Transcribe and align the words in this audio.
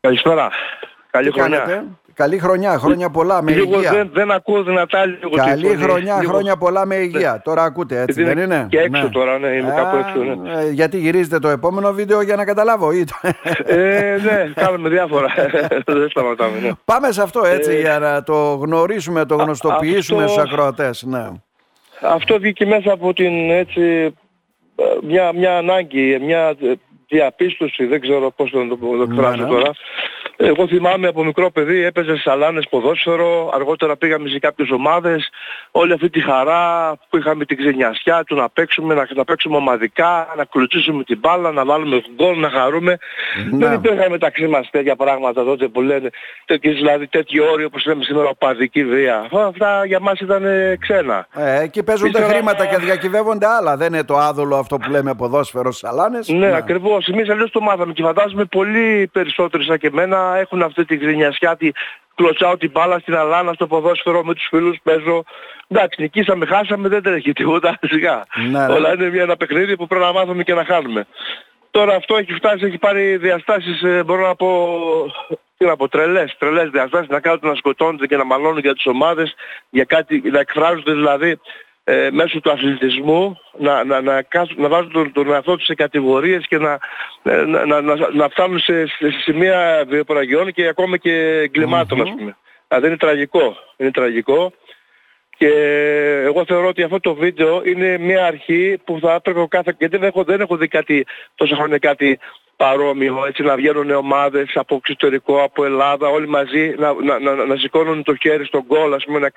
Καλησπέρα. 0.00 0.48
Καλή 1.10 1.30
Τι 1.30 1.38
χρονιά. 1.40 1.58
κάνετε; 1.58 1.84
Καλή 2.14 2.38
χρονιά, 2.38 2.78
χρόνια 2.78 3.10
πολλά 3.10 3.42
με 3.42 3.52
Λίγο 3.52 3.76
υγεία. 3.76 3.90
δεν, 3.92 4.10
δεν 4.12 4.30
ακούω 4.30 4.62
δυνατά 4.62 5.06
λίγο 5.06 5.28
τη 5.28 5.36
Καλή 5.36 5.66
φωνή. 5.66 5.76
χρονιά, 5.82 6.18
Λίγο- 6.20 6.30
χρόνια 6.32 6.56
πολλά 6.56 6.86
με 6.86 6.94
υγεία. 6.94 7.40
Τώρα 7.44 7.62
ακούτε 7.62 8.00
έτσι, 8.00 8.22
Γιατί 8.22 8.34
δεν 8.34 8.44
είναι; 8.44 8.54
είναι. 8.54 8.66
και 8.70 8.78
έξω 8.78 9.08
τώρα, 9.10 9.38
ναι, 9.38 9.48
είμαι 9.48 9.72
κάπου 9.76 9.96
έξω, 9.96 10.18
ναι. 10.22 10.52
ε, 10.60 10.70
γιατί 10.70 10.98
γυρίζετε 10.98 11.38
το 11.38 11.48
επόμενο 11.48 11.92
βίντεο 11.92 12.20
για 12.22 12.36
να 12.36 12.44
καταλάβω. 12.44 12.92
ή 12.92 13.04
το- 13.04 13.14
Ε, 13.64 14.18
ναι, 14.24 14.52
κάνουμε 14.54 14.88
διάφορα. 14.88 15.26
δεν 15.86 16.08
σταματάμε, 16.10 16.58
ναι. 16.60 16.70
Πάμε 16.84 17.12
σε 17.12 17.22
αυτό 17.22 17.44
έτσι 17.44 17.70
Ε, 17.72 17.80
για 17.80 17.98
να 17.98 18.22
το 18.22 18.54
γνωρίσουμε, 18.54 19.24
το 19.24 19.34
γνωστοποιήσουμε 19.34 20.24
αυτό- 20.24 20.32
στους 20.40 20.52
ακροατές. 20.52 21.02
Ναι. 21.06 21.26
Αυτό 22.02 22.38
βγήκε 22.38 22.66
μέσα 22.66 22.92
από 22.92 23.12
την 23.12 23.50
έτσι, 23.50 24.14
ε, 24.76 24.84
μια, 25.02 25.32
μια 25.34 25.56
ανάγκη, 25.56 26.18
μια 26.20 26.48
ε, 26.48 26.72
διαπίστωση, 27.08 27.84
δεν 27.86 28.00
ξέρω 28.00 28.30
πώς 28.30 28.52
να 28.52 28.68
το, 28.68 28.76
το 28.76 29.02
εκφράσω 29.02 29.36
Ναι, 29.36 29.42
ναι. 29.42 29.48
τώρα. 29.48 29.70
Εγώ 30.40 30.66
θυμάμαι 30.68 31.06
από 31.08 31.24
μικρό 31.24 31.50
παιδί 31.50 31.84
έπαιζε 31.84 32.14
σε 32.14 32.20
σαλάνες 32.20 32.66
ποδόσφαιρο, 32.70 33.50
αργότερα 33.54 33.96
πήγαμε 33.96 34.28
σε 34.28 34.38
κάποιες 34.38 34.70
ομάδες, 34.70 35.28
όλη 35.70 35.92
αυτή 35.92 36.10
τη 36.10 36.20
χαρά 36.20 36.92
που 37.08 37.16
είχαμε 37.16 37.44
την 37.44 37.56
ξενιασιά 37.56 38.24
του 38.26 38.34
να 38.34 38.48
παίξουμε, 38.48 38.94
να, 38.94 39.06
να 39.14 39.24
παίξουμε 39.24 39.56
ομαδικά, 39.56 40.34
να 40.36 40.44
κλωτσίσουμε 40.44 41.04
την 41.04 41.18
μπάλα, 41.18 41.52
να 41.52 41.64
βάλουμε 41.64 42.02
γκολ, 42.14 42.38
να 42.38 42.50
χαρούμε. 42.50 42.98
Ναι. 43.50 43.66
Δεν 43.66 43.72
υπήρχαν 43.74 44.10
μεταξύ 44.10 44.46
μας 44.46 44.70
τέτοια 44.70 44.96
πράγματα 44.96 45.44
τότε 45.44 45.68
που 45.68 45.80
λένε, 45.80 46.10
τέτοιες, 46.44 46.74
δηλαδή 46.74 47.06
τέτοιο 47.06 47.50
όριο 47.52 47.66
όπως 47.66 47.86
λέμε 47.86 48.04
σήμερα 48.04 48.28
οπαδική 48.28 48.84
βία. 48.84 49.28
Αυτά 49.46 49.84
για 49.86 50.00
μας 50.00 50.20
ήταν 50.20 50.44
ε, 50.44 50.76
ξένα. 50.80 51.26
Ε, 51.34 51.60
εκεί 51.62 51.82
παίζονται 51.82 52.08
Ύστερα- 52.08 52.28
χρήματα 52.28 52.66
και 52.66 52.76
διακυβεύονται 52.76 53.46
άλλα. 53.46 53.76
Δεν 53.76 53.92
είναι 53.92 54.04
το 54.04 54.16
άδουλο 54.16 54.56
αυτό 54.56 54.76
που 54.76 54.90
λέμε 54.90 55.14
ποδόσφαιρο 55.14 55.72
στις 55.72 55.88
σαλάνες. 55.88 56.28
Ναι, 56.28 56.56
ακριβώς. 56.56 57.06
Εμείς 57.06 57.28
αλλιώς 57.30 57.50
το 57.50 57.60
μάθαμε 57.60 57.92
και 57.92 58.02
φαντάζομαι 58.02 58.44
πολύ 58.44 59.08
περισσότεροι 59.12 59.64
σαν 59.64 59.78
και 59.78 59.86
εμένα 59.86 60.27
έχουν 60.36 60.62
αυτή 60.62 60.84
τη 60.84 60.96
γρινιασιά, 60.96 61.56
τη 61.56 61.70
κλωτσάω 62.14 62.56
την 62.56 62.70
μπάλα 62.70 62.98
στην 62.98 63.16
αλάνα, 63.16 63.52
στο 63.52 63.66
ποδόσφαιρο 63.66 64.24
με 64.24 64.34
τους 64.34 64.46
φίλους 64.50 64.76
παίζω. 64.82 65.24
Εντάξει, 65.68 66.02
νικήσαμε, 66.02 66.46
χάσαμε, 66.46 66.88
δεν 66.88 67.02
τρέχει 67.02 67.32
τίποτα 67.32 67.78
σιγά. 67.90 68.26
Ναι, 68.50 68.66
ναι. 68.66 68.72
Όλα 68.72 68.94
είναι 68.94 69.10
μια, 69.10 69.22
ένα 69.22 69.36
παιχνίδι 69.36 69.76
που 69.76 69.86
πρέπει 69.86 70.04
να 70.04 70.12
μάθουμε 70.12 70.42
και 70.42 70.54
να 70.54 70.64
χάνουμε. 70.64 71.06
Τώρα 71.70 71.94
αυτό 71.94 72.16
έχει 72.16 72.32
φτάσει, 72.32 72.64
έχει 72.64 72.78
πάρει 72.78 73.16
διαστάσεις, 73.16 73.82
ε, 73.82 74.02
μπορώ 74.04 74.26
να 74.26 74.34
πω, 74.34 74.48
τι 75.56 75.64
να 75.64 75.76
πω, 75.76 75.88
τρελές, 75.88 76.36
τρελές 76.38 76.70
διαστάσεις, 76.70 77.08
να 77.08 77.20
κάνουν 77.20 77.40
να 77.42 77.54
σκοτώνονται 77.54 78.06
και 78.06 78.16
να 78.16 78.24
μαλώνουν 78.24 78.58
για 78.58 78.74
τις 78.74 78.86
ομάδες, 78.86 79.34
για 79.70 79.84
κάτι, 79.84 80.22
να 80.30 80.40
εκφράζονται 80.40 80.92
δηλαδή 80.92 81.40
ε, 81.90 82.10
μέσω 82.10 82.40
του 82.40 82.50
αθλητισμού, 82.50 83.38
να, 83.58 83.84
να, 83.84 84.00
να, 84.00 84.22
κάσουν- 84.22 84.58
να 84.58 84.68
βάζουν 84.68 84.92
τον, 84.92 85.12
τον 85.12 85.32
εαυτό 85.32 85.56
τους 85.56 85.64
σε 85.66 85.74
κατηγορίες 85.74 86.46
και 86.46 86.58
να, 86.58 86.78
ε, 87.22 87.36
να, 87.36 87.66
να, 87.66 87.80
να, 87.80 87.94
να 88.12 88.28
φτάνουν 88.28 88.58
σε, 88.58 88.86
σε 88.86 89.10
σημεία 89.22 89.84
βιοπραγιών 89.88 90.52
και 90.52 90.66
ακόμα 90.66 90.96
και 90.96 91.12
εγκλημάτων 91.42 92.00
ας 92.00 92.10
πούμε. 92.16 92.36
Δηλαδή 92.68 92.86
είναι 92.86 92.96
τραγικό, 92.96 93.56
είναι 93.76 93.90
τραγικό. 93.90 94.52
Και 95.36 95.50
εγώ 96.24 96.44
θεωρώ 96.44 96.68
ότι 96.68 96.82
αυτό 96.82 97.00
το 97.00 97.14
βίντεο 97.14 97.62
είναι 97.64 97.98
μια 97.98 98.26
αρχή 98.26 98.78
που 98.84 98.98
θα 99.00 99.12
έπρεπε 99.12 99.40
ο 99.40 99.48
κάθε... 99.48 99.74
Γιατί 99.78 99.96
δεν 99.96 100.08
έχω, 100.08 100.24
δεν 100.24 100.40
έχω 100.40 100.56
δει 100.56 100.68
κάτι, 100.68 101.06
τόσα 101.34 101.56
χρόνια 101.56 101.78
κάτι 101.78 102.18
παρόμοιο, 102.58 103.24
έτσι 103.26 103.42
να 103.42 103.56
βγαίνουν 103.56 103.90
ομάδες 103.90 104.50
από 104.54 104.74
εξωτερικό, 104.74 105.42
από 105.42 105.64
Ελλάδα, 105.64 106.08
όλοι 106.08 106.28
μαζί 106.28 106.74
να, 106.78 106.92
να, 106.92 107.18
να, 107.18 107.44
να 107.44 107.56
σηκώνουν 107.56 108.02
το 108.02 108.14
χέρι 108.14 108.44
στον 108.44 108.64
γκολ, 108.66 108.92
ας 108.92 109.04
πούμε, 109.04 109.18
να, 109.18 109.30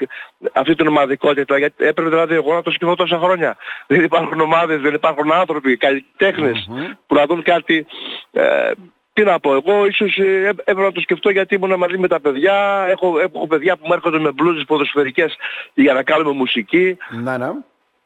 αυτή 0.53 0.75
την 0.75 0.87
ομαδικότητα. 0.87 1.57
Γιατί 1.57 1.85
έπρεπε 1.85 2.09
δηλαδή 2.09 2.35
εγώ 2.35 2.53
να 2.53 2.61
το 2.61 2.71
σκεφτώ 2.71 2.95
τόσα 2.95 3.17
χρόνια. 3.17 3.57
Δεν 3.87 4.03
υπάρχουν 4.03 4.39
ομάδες, 4.39 4.81
δεν 4.81 4.93
υπάρχουν 4.93 5.31
άνθρωποι, 5.31 5.77
καλλιτέχνες 5.77 6.69
που 7.07 7.15
να 7.15 7.25
δουν 7.25 7.41
κάτι... 7.43 7.85
Ε, 8.31 8.71
τι 9.13 9.23
να 9.23 9.39
πω, 9.39 9.53
εγώ 9.53 9.85
ίσως 9.85 10.17
ε, 10.17 10.23
έ- 10.23 10.59
έπρεπε 10.59 10.81
να 10.81 10.91
το 10.91 11.01
σκεφτώ 11.01 11.29
γιατί 11.29 11.55
ήμουν 11.55 11.77
μαζί 11.77 11.97
με 11.97 12.07
τα 12.07 12.19
παιδιά, 12.19 12.85
έχω, 12.89 13.19
έχω 13.19 13.47
παιδιά 13.47 13.77
που 13.77 13.83
μου 13.87 13.93
έρχονται 13.93 14.19
με 14.19 14.31
μπλούζες 14.31 14.63
ποδοσφαιρικές 14.67 15.35
για 15.73 15.93
να 15.93 16.03
κάνουμε 16.03 16.31
μουσική. 16.31 16.97
Ναι, 17.09 17.37
ναι. 17.37 17.49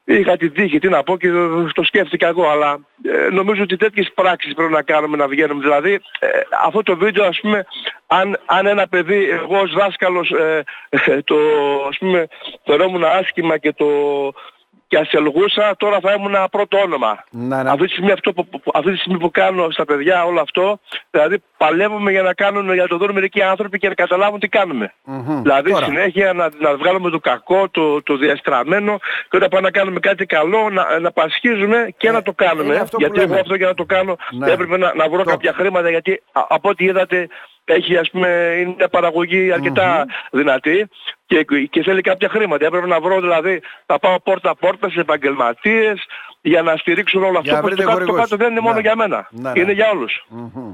Είχα 0.08 0.38
την 0.38 0.54
τύχη, 0.54 0.80
τι 0.80 0.90
να 0.90 1.04
πω 1.04 1.18
και 1.18 1.30
το 1.74 1.84
σκέφτηκα 1.84 2.28
εγώ, 2.28 2.50
αλλά 2.50 2.80
ε, 3.04 3.30
νομίζω 3.32 3.64
ότι 3.64 3.78
τέτοιες 3.78 4.12
πράξεις 4.16 4.54
πρέπει 4.54 4.72
να 4.72 4.82
κάνουμε 4.82 5.18
να 5.18 5.28
βγαίνουμε. 5.28 5.62
Δηλαδή, 5.62 5.94
ε, 6.20 6.28
αυτό 6.64 6.84
το 6.84 6.98
βίντεο, 6.98 7.26
ας 7.26 7.40
πούμε, 7.42 7.66
αν, 8.08 8.40
αν 8.46 8.66
ένα 8.66 8.88
παιδί, 8.88 9.30
εγώ 9.30 9.60
ως 9.60 9.74
δάσκαλος, 9.74 10.32
ε, 10.32 10.64
ε, 10.90 11.22
το, 11.22 11.38
ας 11.90 11.98
πούμε, 11.98 12.28
φερόμουν 12.66 13.04
άσχημα 13.04 13.58
και 13.58 13.74
το 13.74 13.88
και 14.88 14.98
ασελγούσα, 14.98 15.76
τώρα 15.78 16.00
θα 16.00 16.14
ήμουν 16.14 16.36
πρώτο 16.52 16.78
όνομα. 16.78 17.24
Ναι, 17.30 17.64
ναι. 17.64 17.70
Αυτή, 17.70 17.86
τη 17.86 17.92
στιγμή 17.92 18.12
αυτό 18.12 18.34
που, 18.34 18.48
που- 18.48 18.62
αυτή 18.74 18.92
τη 18.92 18.98
στιγμή 18.98 19.20
που 19.20 19.32
κάνω 19.32 19.70
στα 19.72 19.86
παιδιά 19.86 20.26
όλο 20.26 20.42
αυτό, 20.42 20.80
δηλαδή 21.12 21.44
παλεύουμε 21.58 22.12
για 22.12 22.22
να 22.22 22.34
κάνουν, 22.34 22.74
για 22.74 22.82
να 22.82 22.88
το 22.88 22.98
δουν 22.98 23.12
μερικοί 23.12 23.42
άνθρωποι 23.42 23.78
και 23.80 23.88
να 23.88 23.94
καταλάβουν 23.94 24.40
τι 24.40 24.48
κάνουμε. 24.48 24.94
Μμμ. 25.04 25.42
Δηλαδή 25.42 25.72
Τώρα. 25.72 25.86
συνέχεια 25.86 26.34
να, 26.34 26.50
να 26.60 26.76
βγάλουμε 26.76 27.10
το 27.10 27.20
κακό, 27.20 27.70
το, 27.70 28.04
το 28.04 28.18
διαστραμμένο 28.18 28.98
και 29.30 29.38
όταν 29.38 29.50
πάμε 29.50 29.62
να 29.62 29.72
κάνουμε 29.72 30.00
κάτι 30.00 30.26
καλό 30.26 30.70
να, 30.70 31.00
να 31.00 31.12
πασχίζουμε 31.12 31.94
και 31.98 32.08
Ε, 32.08 32.12
να 32.12 32.22
το 32.22 32.34
κάνουμε. 32.34 32.64
είναι 32.74 32.76
αυτό 32.76 32.98
που 32.98 33.02
γιατί 33.04 33.20
εγώ 33.20 33.28
λέμε. 33.28 33.40
αυτό 33.40 33.56
για 33.56 33.68
να 33.68 33.74
το 33.74 33.86
κάνω 33.86 34.16
Ναι. 34.32 34.52
έπρεπε 34.52 34.78
να, 34.78 34.94
να 34.96 35.10
βρω 35.10 35.24
Το- 35.24 35.30
κάποια 35.30 35.54
χρήματα 35.54 35.90
γιατί 35.90 36.22
α- 36.32 36.46
από 36.48 36.70
ό,τι 36.70 36.86
είδατε 36.86 37.28
έχει 37.66 37.98
ας 37.98 38.10
πούμε 38.12 38.28
είναι 38.60 38.74
μια 38.78 38.90
παραγωγή 38.90 39.52
αρκετά 39.52 40.06
δυνατή 40.32 40.90
και, 41.26 41.44
και 41.70 41.84
θέλει 41.84 42.02
κάποια 42.02 42.30
χρήματα. 42.30 42.66
Έπρεπε 42.66 42.88
να 42.88 43.00
βρω 43.00 43.20
δηλαδή 43.22 43.62
να 43.86 44.00
πάω 44.00 44.20
πόρτα 44.20 44.56
πόρτα 44.56 44.90
σε 44.90 45.00
επαγγελματίες 45.00 46.06
για 46.42 46.62
να 46.62 46.76
στηρίξουν 46.76 47.24
όλο 47.24 47.40
Για 47.44 47.52
να 47.52 47.58
αυτό 47.58 47.70
που 47.70 47.76
βρείτε 47.76 47.84
το 47.84 47.88
κάτω, 47.90 48.00
το 48.00 48.06
χορηγούς. 48.06 48.30
κάτω 48.30 48.44
δεν 48.44 48.52
είναι 48.52 48.60
μόνο 48.62 48.76
Ναι. 48.76 48.82
για 48.82 48.96
μένα. 48.96 49.28
Ναι, 49.32 49.52
ναι. 49.52 49.60
Είναι 49.60 49.72
για 49.72 49.90
όλους. 49.90 50.26
Μμμ. 50.28 50.74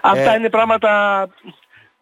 Αυτά 0.00 0.32
Ε, 0.32 0.36
είναι 0.36 0.50
πράγματα, 0.50 0.90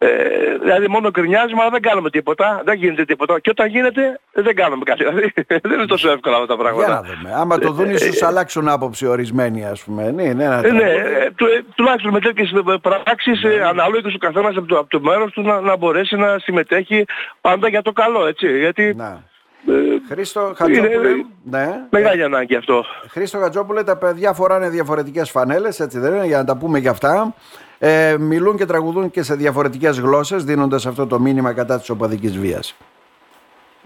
ε, 0.05 0.57
δηλαδή 0.61 0.87
μόνο 0.87 1.11
κρινιάζουμε 1.11 1.61
αλλά 1.61 1.69
δεν 1.69 1.81
κάνουμε 1.81 2.09
τίποτα, 2.09 2.61
δεν 2.65 2.75
γίνεται 2.77 3.05
τίποτα. 3.05 3.39
Και 3.39 3.49
όταν 3.49 3.67
γίνεται 3.67 4.19
δεν 4.33 4.55
κάνουμε 4.55 4.83
κάτι. 4.83 5.03
Δηλαδή 5.03 5.33
δεν 5.45 5.71
είναι 5.71 5.85
τόσο 5.85 6.11
εύκολα 6.11 6.35
αυτά 6.37 6.47
τα 6.47 6.53
Για 6.55 6.63
πράγματα. 6.63 6.91
να 6.93 7.01
δούμε. 7.01 7.33
Άμα 7.35 7.57
το 7.57 7.71
δουν, 7.71 7.89
ίσως 7.89 8.21
αλλάξουν 8.21 8.67
άποψη 8.67 9.05
ορισμένοι, 9.07 9.65
ας 9.65 9.83
πούμε. 9.83 10.11
Ναι, 10.11 10.23
ναι, 10.33 10.43
Ε, 10.43 10.71
ναι, 10.71 10.83
ε, 10.91 11.31
του- 11.35 11.45
ε, 11.45 11.63
τουλάχιστον 11.75 12.11
με 12.11 12.19
τέτοιες 12.19 12.51
ε, 12.51 12.61
πράξεις 12.81 13.43
Ναι. 13.43 13.53
ε, 13.53 13.61
ανάλογα 13.63 14.01
ο 14.15 14.17
καθένας 14.17 14.55
από 14.57 14.67
το, 14.67 14.77
από 14.77 14.89
το 14.89 14.99
μέρος 15.01 15.31
του 15.31 15.41
να, 15.41 15.61
να 15.61 15.77
μπορέσει 15.77 16.15
να 16.15 16.39
συμμετέχει 16.39 17.05
πάντα 17.41 17.67
για 17.67 17.81
το 17.81 17.91
καλό, 17.91 18.25
έτσι. 18.25 18.57
Γιατί 18.59 18.93
Να. 18.95 19.23
ε, 19.67 19.71
Χρήστο 20.09 20.53
Χατζόπουλε. 20.55 21.09
Είναι- 21.09 21.25
Ναι. 21.43 21.67
μεγάλη 21.89 22.23
ανάγκη 22.23 22.55
αυτό. 22.55 22.85
Χρήστο 23.09 23.37
Χατζόπουλε, 23.39 23.83
τα 23.83 23.97
παιδιά 23.97 24.33
φοράνε 24.33 24.69
διαφορετικές 24.69 25.29
φανέλες, 25.29 25.79
έτσι 25.79 25.99
δεν 25.99 26.13
είναι, 26.13 26.25
για 26.25 26.37
να 26.37 26.43
τα 26.45 26.57
πούμε 26.57 26.79
και 26.79 26.89
αυτά. 26.89 27.33
Ε, 27.77 28.15
μιλούν 28.19 28.57
και 28.57 28.65
τραγουδούν 28.65 29.11
και 29.11 29.23
σε 29.23 29.35
διαφορετικές 29.35 29.99
γλώσσες, 29.99 30.43
δίνοντας 30.43 30.85
αυτό 30.85 31.07
το 31.07 31.19
μήνυμα 31.19 31.53
κατά 31.53 31.79
της 31.79 31.89
οπαδικής 31.89 32.37
βίας. 32.37 32.75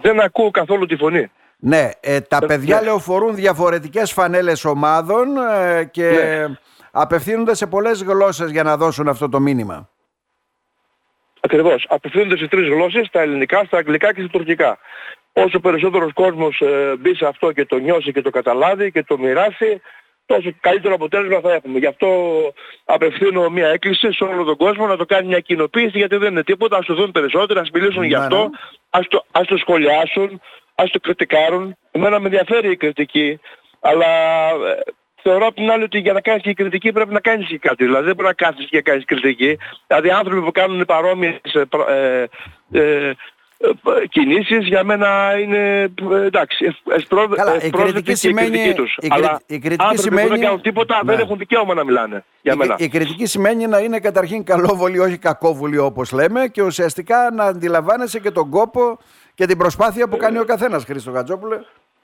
Δεν 0.02 0.20
ακούω 0.20 0.52
καθόλου 0.52 0.86
τη 0.86 0.96
φωνή. 0.96 1.32
Ναι, 1.62 1.90
ε, 2.00 2.22
τα 2.22 2.40
παιδιά 2.40 2.76
ναι. 2.76 2.84
λέω 2.86 3.00
φορούν 3.00 3.36
διαφορετικές 3.36 4.12
φανέλες 4.12 4.66
ομάδων 4.66 5.28
ε, 5.38 5.84
και 5.84 6.10
Ναι. 6.10 6.46
απευθύνονται 6.92 7.56
σε 7.56 7.68
πολλές 7.68 8.04
γλώσσες 8.04 8.52
για 8.52 8.64
να 8.64 8.78
δώσουν 8.78 9.08
αυτό 9.08 9.30
το 9.30 9.40
μήνυμα. 9.40 9.90
Ακριβώς. 11.42 11.86
Απευθύνονται 11.90 12.38
σε 12.38 12.48
τρεις 12.48 12.68
γλώσσες, 12.68 13.08
στα 13.08 13.22
ελληνικά, 13.22 13.64
στα 13.66 13.78
αγγλικά 13.78 14.14
και 14.14 14.22
στα 14.22 14.30
τουρκικά. 14.30 14.78
Όσο 15.34 15.60
περισσότερος 15.60 16.14
κόσμος 16.14 16.60
ε, 16.60 16.96
μπει 17.00 17.16
σε 17.16 17.26
αυτό 17.26 17.52
και 17.52 17.66
το 17.66 17.78
νιώσει 17.78 18.12
και 18.12 18.22
το 18.22 18.30
καταλάβει 18.30 18.92
και 18.92 19.04
το 19.04 19.18
μοιράσει, 19.18 19.82
τόσο 20.34 20.50
καλύτερο 20.60 20.94
αποτέλεσμα 20.94 21.40
θα 21.40 21.54
έχουμε. 21.54 21.80
Γι' 21.80 21.86
αυτό 21.86 22.08
απευθύνω 22.86 23.50
μια 23.50 23.68
έκκληση 23.68 24.14
σε 24.14 24.24
όλο 24.24 24.44
τον 24.44 24.58
κόσμο 24.58 24.88
να 24.88 24.98
το 24.98 25.06
κάνει 25.06 25.28
μια 25.28 25.40
κοινοποίηση 25.40 25.98
γιατί 25.98 26.16
δεν 26.18 26.32
είναι 26.32 26.44
τίποτα. 26.44 26.78
Ας 26.78 26.86
το 26.86 26.94
δουν 26.94 27.12
περισσότερο, 27.12 27.60
ας 27.60 27.70
μιλήσουν 27.74 28.04
γι' 28.04 28.16
Ναι, 28.16 28.20
αυτό, 28.20 28.38
ναι. 28.38 28.50
ας 28.90 29.08
το, 29.08 29.26
ας 29.32 29.48
το 29.48 29.58
σχολιάσουν, 29.58 30.42
ας 30.76 30.92
το 30.92 31.00
κριτικάρουν. 31.00 31.76
Εμένα 31.92 32.20
με 32.20 32.26
ενδιαφέρει 32.26 32.72
η 32.72 32.76
κριτική, 32.78 33.40
αλλά 33.80 34.06
ε, 34.50 34.82
θεωρώ 35.24 35.46
απ' 35.46 35.56
την 35.56 35.72
άλλη 35.72 35.84
ότι 35.84 36.00
για 36.00 36.14
να 36.14 36.22
κάνεις 36.22 36.42
και 36.42 36.54
κριτική 36.54 36.92
πρέπει 36.92 37.14
να 37.14 37.20
κάνεις 37.20 37.48
και 37.48 37.58
κάτι. 37.58 37.86
Δηλαδή 37.86 38.06
δεν 38.06 38.16
μπορεί 38.16 38.28
να 38.28 38.34
κάθεις 38.34 38.66
και 38.70 38.76
να 38.76 38.82
κάνεις 38.82 39.06
κριτική. 39.06 39.58
Δηλαδή 39.88 40.10
άνθρωποι 40.10 40.42
που 40.42 40.52
κάνουν 40.52 40.86
παρόμοιες 40.86 41.40
ε, 41.54 41.64
προ- 41.70 41.90
ε, 41.90 42.28
ε, 42.72 42.80
ε, 42.82 43.14
κινήσεις 44.10 44.68
για 44.68 44.84
μένα 44.84 45.40
είναι 45.40 45.82
ε, 46.12 46.26
εντάξει, 46.26 46.66
ευ- 46.66 46.98
ευπρό- 47.00 47.36
Καλά, 47.36 47.54
η 47.54 47.56
ευπρόσδεκτη 47.56 47.92
κριτική 47.92 48.04
και 48.04 48.12
η 48.12 48.16
σημαίνει- 48.16 48.50
κριτική 48.50 48.74
τους. 48.74 48.96
η 49.00 49.08
κρι- 49.08 49.14
Αλλά 49.26 49.40
η 49.46 49.60
κριτική 49.60 49.82
άνθρωποι 49.84 49.96
που 49.96 50.02
σημαίνει- 50.02 50.30
δεν 50.30 50.40
κάνουν 50.42 50.62
τίποτα 50.62 51.00
δεν 51.04 51.16
Ναι. 51.16 51.22
έχουν 51.22 51.38
δικαίωμα 51.38 51.74
να 51.74 51.84
μιλάνε 51.84 52.24
για 52.42 52.54
Η, 52.54 52.58
μένα. 52.58 52.76
η 52.78 52.88
κριτική 52.88 53.26
σημαίνει 53.26 53.68
να 53.68 53.78
είναι 53.80 54.00
καταρχήν 54.00 54.44
καλόβολη, 54.44 55.00
όχι 55.00 55.18
κακόβολη 55.18 55.78
όπως 55.78 56.12
λέμε 56.12 56.48
και 56.48 56.62
ουσιαστικά 56.64 57.32
να 57.36 57.44
αντιλαμβάνεσαι 57.44 58.20
και 58.20 58.32
τον 58.32 58.50
κόπο 58.50 58.98
και 59.36 59.46
την 59.46 59.58
προσπάθεια 59.58 60.08
που 60.08 60.18
κάνει 60.18 60.38
ο 60.40 60.46
καθένας, 60.46 60.84
Χρήστο 60.86 61.12
Χατζόπουλε. 61.12 61.58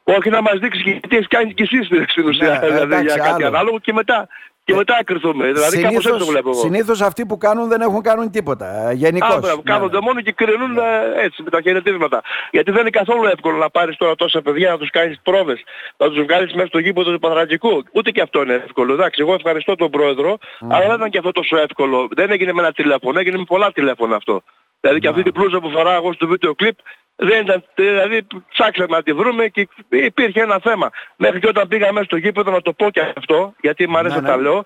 Όχι 0.03 0.29
να 0.29 0.41
μας 0.41 0.59
δείξεις 0.59 0.83
και 0.83 0.99
τι 1.09 1.15
έχεις 1.15 1.27
κάνει 1.27 1.53
και 1.53 1.63
εσείς 1.63 1.87
στην 2.11 2.27
ουσία. 2.27 2.49
Ναι, 2.49 2.59
δηλαδή 2.59 2.83
εντάξει, 2.83 3.03
για 3.05 3.15
κάτι 3.15 3.29
άλλο. 3.43 3.47
ανάλογο 3.47 3.79
και 3.79 3.93
μετά 3.93 4.27
και 4.65 4.73
ε, 4.73 4.75
μετά 4.75 5.03
κρυθούμε. 5.03 5.51
Δηλαδή 5.51 5.77
συνήθως, 5.77 6.03
κάπως 6.03 6.05
έτσι 6.05 6.19
το 6.19 6.25
βλέπω 6.25 6.49
εγώ. 6.49 6.59
Συνήθως 6.59 7.01
αυτοί 7.01 7.25
που 7.25 7.37
κάνουν 7.37 7.69
δεν 7.69 7.81
έχουν 7.81 8.01
κάνει 8.01 8.29
τίποτα. 8.29 8.91
Γενικώς. 8.93 9.35
Α, 9.35 9.39
μπράβο, 9.39 9.61
κάνονται 9.63 9.97
ναι. 9.99 10.05
μόνο 10.05 10.21
και 10.21 10.31
κρίνουν 10.31 10.73
ναι. 10.73 10.83
έτσι 11.15 11.43
με 11.43 11.49
τα 11.49 11.61
χαιρετίσματα. 11.61 12.21
Γιατί 12.51 12.71
δεν 12.71 12.81
είναι 12.81 12.89
καθόλου 12.89 13.25
εύκολο 13.25 13.57
να 13.57 13.69
πάρεις 13.69 13.97
τώρα 13.97 14.15
τόσα 14.15 14.41
παιδιά 14.41 14.69
να 14.69 14.77
τους 14.77 14.89
κάνεις 14.89 15.19
πρόβες, 15.23 15.63
να 15.97 16.09
τους 16.09 16.23
βγάλεις 16.23 16.53
μέσα 16.53 16.67
στο 16.67 16.79
γήπεδο 16.79 17.11
του 17.11 17.19
Παθρακικού. 17.19 17.83
Ούτε 17.91 18.11
και 18.11 18.21
αυτό 18.21 18.41
είναι 18.41 18.53
εύκολο. 18.53 18.93
Εντάξει, 18.93 19.21
εγώ 19.21 19.33
ευχαριστώ 19.33 19.75
τον 19.75 19.89
πρόεδρο, 19.89 20.37
mm. 20.37 20.67
αλλά 20.69 20.85
δεν 20.87 20.95
ήταν 20.95 21.09
και 21.09 21.17
αυτό 21.17 21.31
τόσο 21.31 21.57
εύκολο. 21.57 22.07
Δεν 22.11 22.31
έγινε 22.31 22.53
με 22.53 22.61
ένα 22.61 22.71
τηλέφωνο, 22.71 23.19
έγινε 23.19 23.37
με 23.37 23.43
πολλά 23.47 23.71
τηλέφωνα 23.71 24.15
αυτό. 24.15 24.43
Δηλαδή 24.79 24.99
και 24.99 25.07
αυτή 25.07 25.23
την 25.23 25.33
πλούζα 25.33 25.59
που 25.59 25.69
φοράω 25.69 25.95
εγώ 25.95 26.13
στο 26.13 26.27
βίντεο 26.27 26.55
κλιπ 26.55 26.77
δεν 27.15 27.41
ήταν, 27.41 27.63
δηλαδή 27.75 28.27
ψάξαμε 28.49 28.95
να 28.95 29.03
τη 29.03 29.13
βρούμε 29.13 29.47
και 29.47 29.67
υπήρχε 29.89 30.41
ένα 30.41 30.59
θέμα. 30.59 30.89
Μέχρι 31.15 31.39
και 31.39 31.47
όταν 31.47 31.67
πήγα 31.67 31.91
μέσα 31.91 32.05
στο 32.05 32.17
γήπεδο 32.17 32.51
να 32.51 32.61
το 32.61 32.73
πω 32.73 32.89
και 32.89 33.01
αυτό, 33.17 33.53
γιατί 33.61 33.87
μου 33.87 33.97
αρέσει 33.97 34.15
να, 34.15 34.21
τα 34.21 34.35
ναι. 34.35 34.41
λέω, 34.41 34.63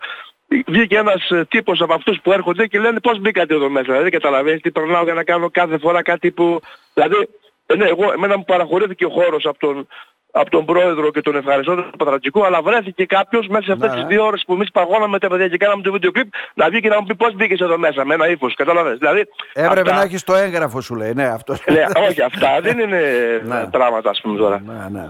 βγήκε 0.66 0.96
ένας 0.96 1.30
ε, 1.30 1.44
τύπος 1.44 1.80
από 1.80 1.94
αυτούς 1.94 2.20
που 2.22 2.32
έρχονται 2.32 2.66
και 2.66 2.78
λένε 2.78 3.00
πώς 3.00 3.18
μπήκατε 3.18 3.54
εδώ 3.54 3.70
μέσα. 3.70 3.92
Δηλαδή 3.92 4.10
καταλαβαίνεις 4.10 4.60
τι 4.60 4.70
περνάω 4.70 5.04
για 5.04 5.14
να 5.14 5.24
κάνω 5.24 5.50
κάθε 5.50 5.78
φορά 5.78 6.02
κάτι 6.02 6.30
που... 6.30 6.60
Δηλαδή, 6.94 7.28
ε, 7.66 7.74
ναι, 7.74 7.86
εγώ, 7.86 8.12
εμένα 8.12 8.36
μου 8.36 8.44
παραχωρήθηκε 8.44 9.04
ο 9.04 9.10
χώρος 9.10 9.44
από 9.46 9.58
τον, 9.58 9.86
από 10.30 10.50
τον 10.50 10.64
πρόεδρο 10.64 11.10
και 11.10 11.20
τον 11.20 11.36
ευχαριστώ 11.36 11.74
του 11.74 11.96
Πατρατσικού, 11.96 12.44
αλλά 12.44 12.62
βρέθηκε 12.62 13.06
κάποιος 13.06 13.46
μέσα 13.46 13.64
σε 13.64 13.72
αυτές 13.72 13.90
τις 13.90 14.02
ναι. 14.02 14.06
δύο 14.06 14.24
ώρες 14.24 14.42
που 14.46 14.52
εμείς 14.52 14.70
παγώναμε 14.70 15.18
τα 15.18 15.28
παιδιά 15.28 15.48
και 15.48 15.56
κάναμε 15.56 15.82
το 15.82 15.92
βίντεο 15.92 16.10
κλιπ 16.10 16.26
να 16.54 16.68
βγει 16.68 16.80
και 16.80 16.88
να 16.88 17.00
μου 17.00 17.06
πει 17.06 17.14
πώς 17.14 17.34
μπήκες 17.34 17.60
εδώ 17.60 17.78
μέσα 17.78 18.04
με 18.04 18.14
ένα 18.14 18.28
ύφος, 18.28 18.54
κατάλαβες. 18.54 18.98
Δηλαδή, 18.98 19.28
Έπρεπε 19.52 19.80
αυτά... 19.80 19.94
να 19.94 20.02
έχεις 20.02 20.24
το 20.24 20.34
έγγραφο 20.34 20.80
σου 20.80 20.94
λέει, 20.94 21.12
ναι 21.14 21.24
αυτό. 21.24 21.56
Ναι, 21.66 21.84
όχι 22.08 22.22
αυτά 22.22 22.60
δεν 22.62 22.78
είναι 22.78 23.00
ναι. 23.44 23.66
πράγματα 23.70 24.10
ας 24.10 24.20
πούμε 24.20 24.38
τώρα. 24.38 24.62
Ναι, 24.66 25.00
ναι. 25.00 25.08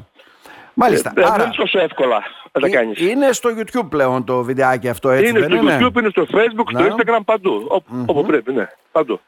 Μάλιστα. 0.74 1.12
Ε, 1.16 1.22
άρα, 1.22 1.32
δεν 1.32 1.44
είναι 1.44 1.54
τόσο 1.54 1.78
εύκολα 1.78 2.22
να 2.52 2.60
τα 2.60 2.66
ε, 2.66 2.70
κάνεις. 2.70 3.00
Είναι 3.00 3.32
στο 3.32 3.50
YouTube 3.56 3.88
πλέον 3.88 4.24
το 4.24 4.42
βιντεάκι 4.42 4.88
αυτό 4.88 5.10
έτσι 5.10 5.28
είναι 5.28 5.38
δεν 5.40 5.50
στο 5.50 5.56
είναι; 5.56 5.76
YouTube, 5.80 5.96
είναι 5.98 6.08
στο 6.08 6.26
Facebook, 6.30 6.80
στο 6.80 6.96
Instagram, 6.96 7.20
παντού. 7.24 7.82
Όπου 8.06 8.24
πρέπει, 8.24 8.52
ναι. 8.52 8.66
Παντού. 8.92 9.20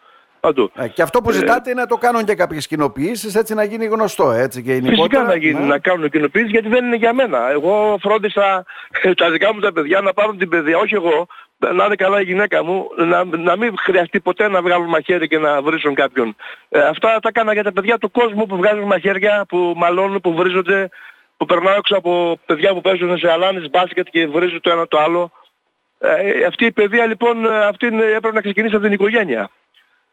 Ε, 0.74 0.88
και 0.88 1.02
αυτό 1.02 1.20
που 1.20 1.30
ε, 1.30 1.32
ζητάτε 1.32 1.70
είναι 1.70 1.80
να 1.80 1.86
το 1.86 1.96
κάνουν 1.96 2.24
και 2.24 2.34
κάποιες 2.34 2.66
κοινοποιήσεις 2.66 3.34
έτσι 3.34 3.54
να 3.54 3.64
γίνει 3.64 3.86
γνωστό 3.86 4.30
έτσι 4.30 4.62
και 4.62 4.80
Φυσικά 4.84 5.22
να, 5.22 5.36
γίνει, 5.36 5.60
ναι. 5.60 5.66
να 5.66 5.78
κάνουν 5.78 6.10
κοινοποιήσεις 6.10 6.50
γιατί 6.50 6.68
δεν 6.68 6.84
είναι 6.84 6.96
για 6.96 7.12
μένα. 7.12 7.50
Εγώ 7.50 7.98
φρόντισα 8.00 8.64
τα 9.20 9.30
δικά 9.30 9.54
μου 9.54 9.60
τα 9.60 9.72
παιδιά 9.72 10.00
να 10.00 10.12
πάρουν 10.12 10.38
την 10.38 10.48
παιδεία, 10.48 10.78
όχι 10.78 10.94
εγώ, 10.94 11.26
να 11.58 11.84
είναι 11.84 11.94
καλά 11.94 12.20
η 12.20 12.24
γυναίκα 12.24 12.64
μου, 12.64 12.88
να, 12.96 13.24
να 13.24 13.56
μην 13.56 13.74
χρειαστεί 13.78 14.20
ποτέ 14.20 14.48
να 14.48 14.62
βγάλουν 14.62 14.88
μαχαίρι 14.88 15.28
και 15.28 15.38
να 15.38 15.62
βρίσουν 15.62 15.94
κάποιον. 15.94 16.36
Ε, 16.68 16.80
αυτά 16.80 17.08
τα 17.08 17.28
έκανα 17.28 17.52
για 17.52 17.62
τα 17.62 17.72
παιδιά 17.72 17.98
του 17.98 18.10
κόσμου 18.10 18.46
που 18.46 18.56
βγάζουν 18.56 18.84
μαχαίρια, 18.84 19.44
που 19.48 19.72
μαλώνουν, 19.76 20.20
που 20.20 20.34
βρίζονται, 20.34 20.88
που 21.36 21.44
περνάω 21.44 21.74
έξω 21.76 21.96
από 21.96 22.38
παιδιά 22.46 22.72
που 22.74 22.80
παίζουν 22.80 23.18
σε 23.18 23.30
αλάνες 23.30 23.70
μπάσκετ 23.70 24.06
και 24.10 24.26
βρίζουν 24.26 24.60
το 24.60 24.70
ένα 24.70 24.88
το 24.88 24.98
άλλο. 24.98 25.30
Ε, 25.98 26.44
αυτή 26.44 26.64
η 26.64 26.72
παιδεία 26.72 27.06
λοιπόν 27.06 27.46
αυτή 27.46 27.86
έπρεπε 27.86 28.32
να 28.32 28.40
ξεκινήσει 28.40 28.74
από 28.74 28.84
την 28.84 28.92
οικογένεια. 28.92 29.50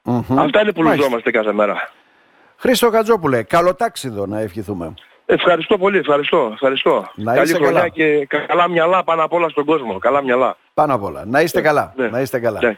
Mm-hmm. 0.06 0.36
Αυτά 0.38 0.62
είναι 0.62 0.72
που 0.72 0.84
λουζόμαστε 0.84 1.32
κάθε 1.32 1.54
μέρα. 1.54 1.90
Χρήστο 2.58 2.90
Κατζόπουλε, 2.90 3.44
καλό 3.44 3.76
τάξιδο 3.76 4.26
να 4.26 4.40
ευχηθούμε. 4.40 4.94
Ευχαριστώ 5.26 5.78
πολύ, 5.78 5.98
ευχαριστώ. 5.98 6.50
ευχαριστώ. 6.54 7.12
Να 7.16 7.34
Καλή 7.34 7.54
χρονιά 7.54 7.72
καλά. 7.72 7.88
και 7.88 8.26
καλά 8.48 8.70
μυαλά 8.70 9.04
πάνω 9.04 9.24
απ' 9.24 9.34
όλα 9.34 9.50
στον 9.50 9.66
κόσμο. 9.66 9.98
Καλά 9.98 10.24
μυαλά. 10.24 10.58
Πάνω 10.74 10.94
απ' 10.94 11.04
όλα. 11.04 11.26
Να 11.26 11.42
είστε 11.42 11.60
ναι, 11.60 11.66
καλά. 11.66 11.94
Ναι. 11.96 12.08
Να 12.08 12.22
είστε 12.22 12.40
καλά. 12.40 12.60
Ναι, 12.62 12.76